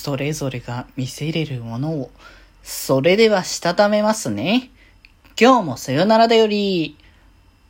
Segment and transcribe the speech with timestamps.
[0.00, 2.10] それぞれが見せれるものを、
[2.62, 4.70] それではしたためますね。
[5.38, 6.96] 今日もさよならだより。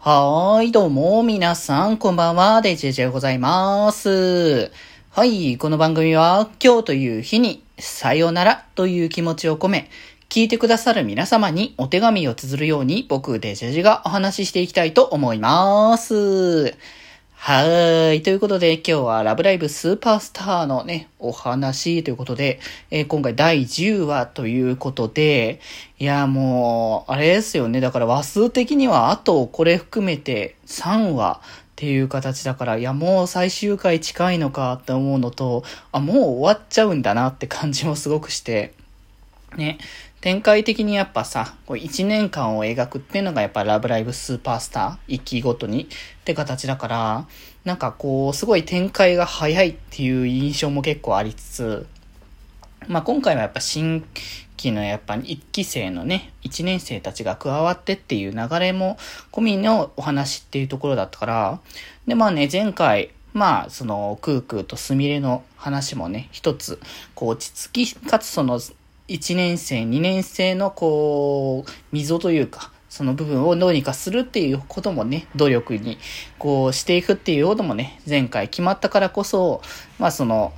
[0.00, 4.72] はーい、どうも、皆さん、こんばんは、デジェジェございます。
[5.12, 9.88] はい、この番組は、今日という日に、さよならという気持ちを込め、
[10.28, 16.74] 聞いてくださる皆様にお手紙を綴るように、僕、デジェジェがお話ししていきたいと思います。
[17.48, 18.22] はーい。
[18.24, 22.58] ということで、今日はラブライブスーパースターのね、お話ということで、
[22.90, 25.60] えー、今回第10話ということで、
[26.00, 27.80] いや、もう、あれですよね。
[27.80, 31.40] だから話数的にはあとこれ含めて3話っ
[31.76, 38.74] ていう形だから、いや、もう最終回近いのかって思うのと、あ、もう終わっちゃうんだなって感じもすごくして、
[39.56, 39.78] ね。
[40.20, 45.86] 展開的にやっぱさ、こう1年間を描くっていうのがやっぱラブライブスーパースター、一期ごとにっ
[46.24, 47.26] て形だから、
[47.64, 51.86] なんかこう、すごい展開が早いっていう印象も結構ありつつ、
[52.88, 54.04] まあ今回はやっぱ新
[54.58, 58.96] 規のやっぱ1期生のね、1年生たちが加わってっていう流れも
[59.32, 61.60] 込みのお話っていうところだったから、
[62.06, 66.80] でまあね、前回、まあ、その、クークーとスミレの話もね、一つ、
[67.14, 68.58] こう、落ち着き、かつその、
[69.08, 75.98] 1年生、2年生のこう、溝というか、その部分をどうにかするっていうこともね、努力に、
[76.38, 79.62] こうしていくっていうこともね、前回決まったからこそ、
[79.98, 80.52] まあその、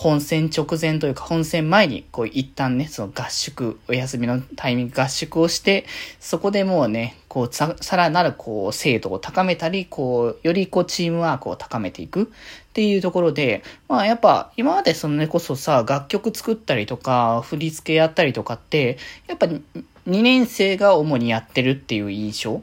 [0.00, 5.84] 本戦直前というか本戦前に、こう一旦ね、その合宿、お休みのタイミング合宿をして、
[6.20, 12.26] そこでもうね、こうさ、らなるこう精度を高めたり、こう、よりこうチームワークを高めていくっ
[12.72, 19.60] ていうところで、まあやっぱ今までそのねこそさ、楽曲作ったりとか、振り付けやったりとかって、やっぱ2
[20.06, 22.62] 年生が主にやってるっていう印象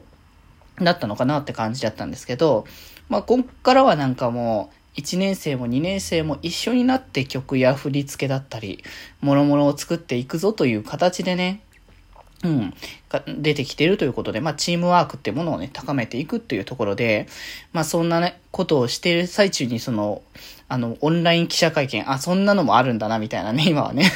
[0.80, 2.64] だったのかなって感じだったんですけど、
[3.08, 8.82] まあこっからはなんかもう、1年生も2年生も一緒になって曲や振り付けだったり、
[9.22, 11.60] 諸々を作っていくぞという形でね、
[12.44, 12.74] うん、
[13.26, 17.26] 出てきてるということで、まあ、チームワークってものをね、高めていくっていうところで、
[17.72, 20.22] まあ、そんなね、ことをしている最中に、その、
[20.68, 24.12] あの、オンライン記者会見、あ、そんなのもあるんだな、みたいなね、今はね。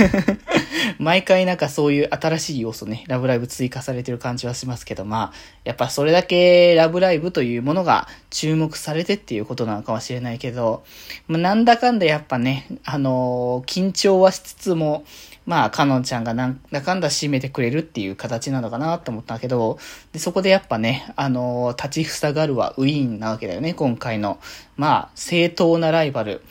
[0.99, 10.84] 毎回なんかそういう新しい要素ね、ラブライブ追加されてる感じはしますけど、まあ、やっぱそれだけラブライブというものが注目されてっていうことなのかもしれないけど、
[11.28, 15.05] まあ、なんだかんだやっぱね、あのー、緊張はしつつも、
[15.44, 19.78] まあ、かのんちゃんがなんだかんだ締めてくれるっていう形なのかなと思ったけど、
[20.12, 24.38] で、そこでやっぱね、あの、立ちふさがるはウィーンなわけだよね、今回の。
[24.77, 26.43] まあ、正当なライバル。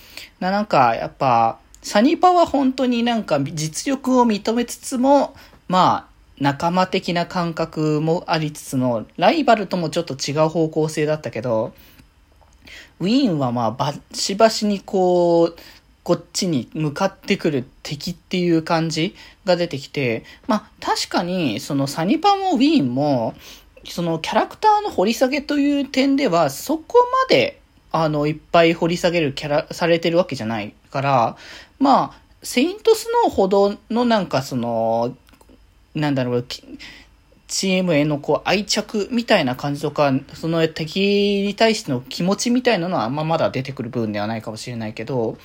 [0.42, 5.36] な、なんか、やっぱ、サニパは本当になんか実力を認めつつも、
[5.68, 11.74] まあ、仲間的な感覚もありつつの、ライバルともちょっと違う方向性だったけど、
[13.00, 15.56] ウィーンはまあ、バシバシにこう、
[16.03, 19.16] こっちに向かってくる敵っていう感じ
[19.46, 23.36] が出てきて、まあ確かにそのサニパもウィーンも、
[23.86, 27.61] そのキャラクターの掘り下げという点ではそこまで
[27.91, 31.38] あのいっぱい掘り下げるキャラ、されてるわけじゃないから、
[31.79, 35.16] まあ、セイントスノーほどのなんかその、
[35.94, 36.46] なんだろう、
[37.47, 45.38] チームへのこう愛着みたいな感じとか、その敵に対しての気持ちみたいなのはあんままだ出てくる部分ではないかもしれないけど、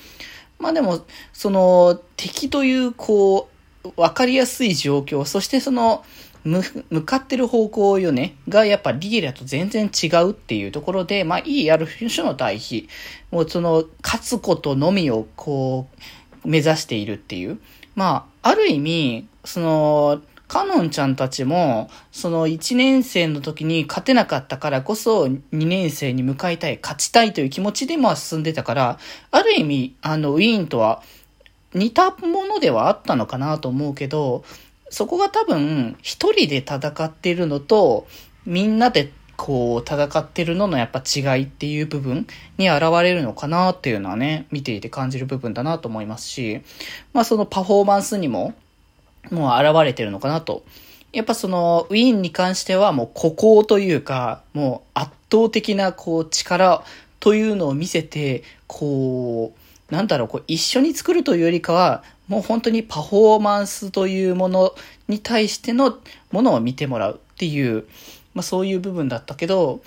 [0.59, 3.49] まあでも、その、敵という、こ
[3.83, 6.03] う、わかりやすい状況、そしてその、
[6.47, 12.87] 向かってる方向よね、がやっぱリゲラと全然違うっていうところで、まあいいある種の対比。
[13.31, 15.87] もうその、勝つことのみをこ
[16.45, 17.59] う、目指しているっていう。
[17.95, 28.99] まあ、ある意味、その、カノンちゃんたちも、その1年生の時に勝てなかったからこそ2年生に向かいたい、勝ちたいという気持ちでまあ進んでたから、
[29.31, 31.03] ある意味、あの、ウィーンとは
[31.73, 34.45] 似たものではあったのかなと思うけど、
[34.89, 38.07] そこが多分一人で戦ってるのと、
[38.45, 42.27] みんなでこう戦ってるののやっぱ違いっていう部分
[42.57, 46.61] に現れるのかなっていうのはね、見ていて感じる部分だなと思いますし、
[47.13, 48.55] まあそのパフォーマンスにも、
[49.31, 50.63] もう現れてるのかなと。
[51.13, 56.83] やっぱその、ウィーンに関してはもう孤高というか、もう圧倒的なこう力
[57.19, 59.53] というのを見せて、こ
[59.89, 64.75] う、なんだろう、こう一緒に作るというよりかは、もう本当にパフォーマンスというもの
[65.07, 65.97] に対しての
[66.31, 67.85] ものを見てもらうっていう、
[68.33, 69.81] まあそういう部分だったけど、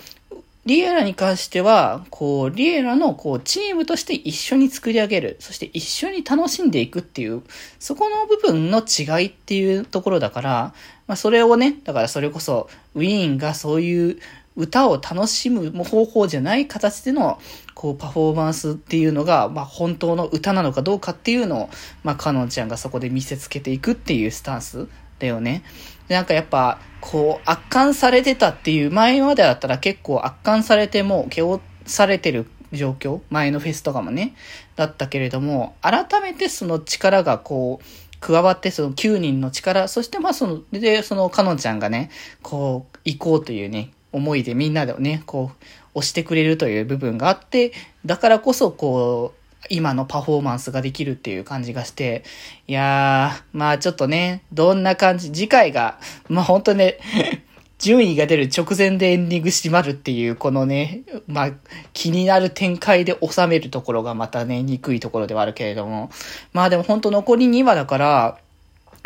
[0.65, 5.37] リエラに関しては、こう、リエラの、こう、チームとして一緒に作り上げる。
[5.39, 7.41] そして一緒に楽しんでいくっていう、
[7.79, 10.73] そこの部分の違いっていうところだから、
[11.07, 14.19] まあ、それをね、だからそれこそ、ウィーンがそういう
[14.55, 17.39] 歌を楽しむ方法じゃない形での、
[17.81, 21.69] こう、パフォーマンスっていうのが、まあ、本当の歌なのかどうかっていうのを、
[22.03, 24.87] まあ、かのんちゃんがそこで見せつけていくっていうスタンス
[25.17, 25.63] だよね。
[26.07, 34.35] で、なんかやっぱ、こう、圧巻されてたっていう、前までだったら結構圧巻されても、毛をされてる状況前のフェスとかもね、
[34.75, 37.85] だったけれども、改めてその力がこう、
[38.19, 42.11] 加わって、その9人の力、そしてまあその、で、そのかのんちゃんがね、
[42.43, 47.73] こう、行こうというね、思いでみんなでね、こう、押してくれるという部分があって、
[48.05, 52.23] だからこそこう、今のパフォーマンスができるっていう感じがして、
[52.67, 55.99] いやー、まあちょっとね、どんな感じ、次回が、
[56.29, 56.97] まあほんとね、
[57.77, 61.51] 順位が出る直前でエンディング閉まるっていう、このね、まあ、
[61.93, 66.11] 気になる展開で収めるところがまたね、憎いところではあるけれども。
[66.53, 68.37] まあでも本当残り2話だから、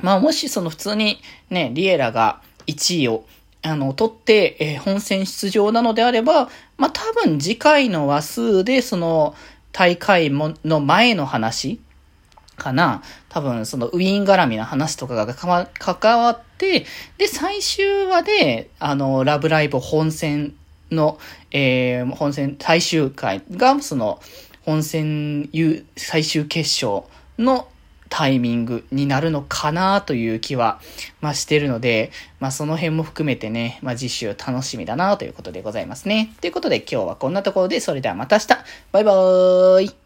[0.04, 3.26] まあもしその普通にね、リエラが1位を
[3.66, 9.36] あの、取って、えー、本戦出場なのであれば、まあ、多分次回の話数で、その、
[9.72, 11.82] 大会も、の前の話
[12.58, 13.02] かな。
[13.28, 16.86] 多分、その、ウィーン絡みの話とかが関わって、
[17.18, 20.54] で、最終話で、あの、ラブライブ本戦
[20.92, 21.18] の、
[21.52, 24.22] えー、本戦最終回が、その、
[24.62, 25.50] 本戦
[25.96, 27.04] 最終決勝
[27.38, 27.68] の
[28.10, 30.80] タイミングになるのかなという気は、
[31.22, 36.34] まあ、してるので、まあ、その辺も含めてね、まあ、次週楽しみだなということでございますね。
[36.42, 38.48] ということで今日はこんなところで、それではまた明日
[38.92, 40.05] バイバーイ